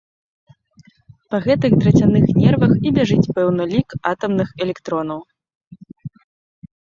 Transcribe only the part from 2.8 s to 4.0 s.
і бяжыць пэўны лік